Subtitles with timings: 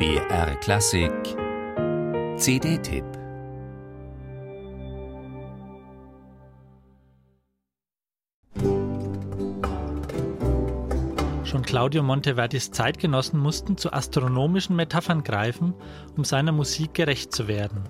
[0.00, 1.12] BR Klassik
[2.38, 3.04] CD-Tipp
[11.44, 15.74] Schon Claudio Monteverdis Zeitgenossen mussten zu astronomischen Metaphern greifen,
[16.16, 17.84] um seiner Musik gerecht zu werden.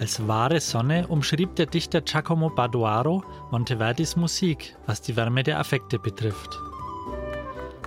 [0.00, 3.22] Als wahre Sonne umschrieb der Dichter Giacomo Badoaro
[3.52, 6.58] Monteverdis Musik, was die Wärme der Affekte betrifft.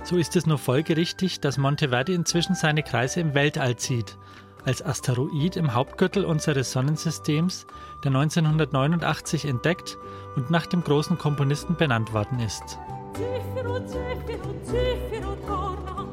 [0.04, 4.18] So ist es nur folgerichtig, dass Monteverdi inzwischen seine Kreise im Weltall zieht,
[4.66, 7.66] als Asteroid im Hauptgürtel unseres Sonnensystems,
[8.04, 9.96] der 1989 entdeckt
[10.36, 12.78] und nach dem großen Komponisten benannt worden ist.
[13.14, 16.06] Zifiro, Zifiro, Zifiro, torna,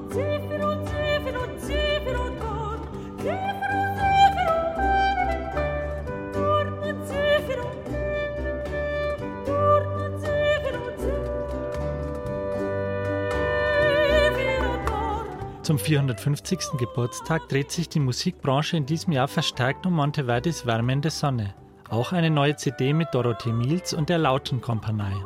[15.71, 16.77] Zum 450.
[16.77, 21.55] Geburtstag dreht sich die Musikbranche in diesem Jahr verstärkt um Monteverdis Wärmende Sonne.
[21.89, 25.23] Auch eine neue CD mit Dorothee Miels und der Lautenkompanie.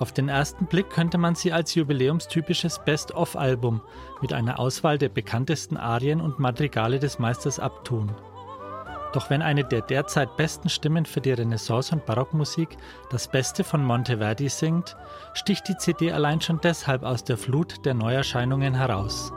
[0.00, 3.82] Auf den ersten Blick könnte man sie als jubiläumstypisches Best-of-Album
[4.20, 8.10] mit einer Auswahl der bekanntesten Arien und Madrigale des Meisters abtun.
[9.16, 12.76] Doch wenn eine der derzeit besten Stimmen für die Renaissance- und Barockmusik
[13.08, 14.94] das Beste von Monteverdi singt,
[15.32, 19.32] sticht die CD allein schon deshalb aus der Flut der Neuerscheinungen heraus.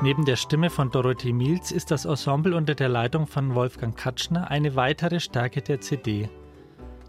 [0.00, 4.48] Neben der Stimme von Dorothee Miels ist das Ensemble unter der Leitung von Wolfgang Katschner
[4.48, 6.28] eine weitere Stärke der CD.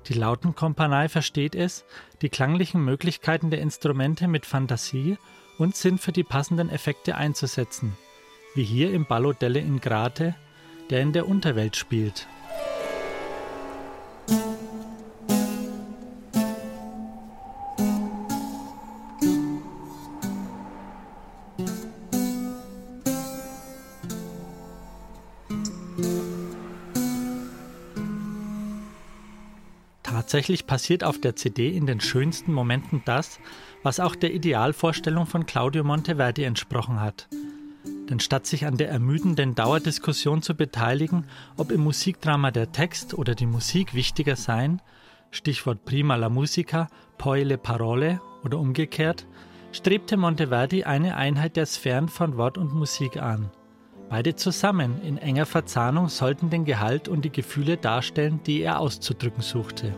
[0.07, 1.85] Die Lautenkompanie versteht es,
[2.23, 5.19] die klanglichen Möglichkeiten der Instrumente mit Fantasie
[5.59, 7.95] und Sinn für die passenden Effekte einzusetzen,
[8.55, 10.33] wie hier im Ballo delle Ingrate,
[10.89, 12.27] der in der Unterwelt spielt.
[30.29, 33.39] Tatsächlich passiert auf der CD in den schönsten Momenten das,
[33.81, 37.27] was auch der Idealvorstellung von Claudio Monteverdi entsprochen hat.
[38.07, 41.25] Denn statt sich an der ermüdenden Dauerdiskussion zu beteiligen,
[41.57, 44.83] ob im Musikdrama der Text oder die Musik wichtiger seien,
[45.31, 49.25] Stichwort prima la musica, poi le parole oder umgekehrt,
[49.71, 53.49] strebte Monteverdi eine Einheit der Sphären von Wort und Musik an.
[54.11, 59.41] Beide zusammen in enger Verzahnung sollten den Gehalt und die Gefühle darstellen, die er auszudrücken
[59.41, 59.95] suchte.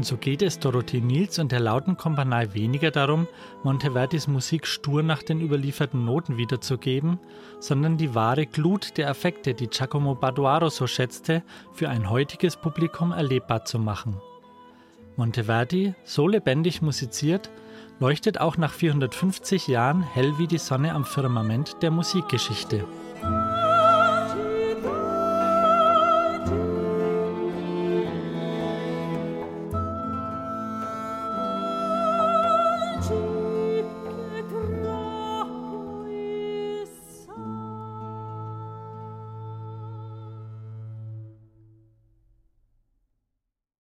[0.00, 3.28] Und so geht es Dorothee Niels und der Lautenkompanie weniger darum,
[3.64, 7.18] Monteverdis Musik stur nach den überlieferten Noten wiederzugeben,
[7.58, 11.42] sondern die wahre Glut der Affekte, die Giacomo Badoaro so schätzte,
[11.74, 14.16] für ein heutiges Publikum erlebbar zu machen.
[15.16, 17.50] Monteverdi, so lebendig musiziert,
[17.98, 22.86] leuchtet auch nach 450 Jahren hell wie die Sonne am Firmament der Musikgeschichte.